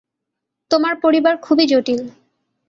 [0.71, 2.01] তোমার পরিবার খুবই জটিল।